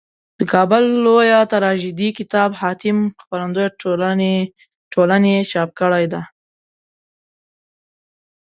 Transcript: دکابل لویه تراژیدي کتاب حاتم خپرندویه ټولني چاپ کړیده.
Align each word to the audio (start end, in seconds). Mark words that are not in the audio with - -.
دکابل 0.39 0.83
لویه 1.05 1.41
تراژیدي 1.51 2.09
کتاب 2.19 2.49
حاتم 2.59 2.97
خپرندویه 3.21 3.69
ټولني 4.95 5.35
چاپ 5.51 5.69
کړیده. 5.79 6.21